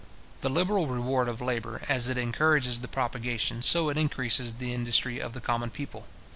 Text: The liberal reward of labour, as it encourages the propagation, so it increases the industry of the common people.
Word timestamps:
The 0.41 0.49
liberal 0.49 0.87
reward 0.87 1.29
of 1.29 1.41
labour, 1.41 1.83
as 1.87 2.07
it 2.07 2.17
encourages 2.17 2.79
the 2.79 2.87
propagation, 2.87 3.61
so 3.61 3.89
it 3.89 3.97
increases 3.97 4.55
the 4.55 4.73
industry 4.73 5.19
of 5.19 5.33
the 5.33 5.41
common 5.41 5.69
people. 5.69 6.07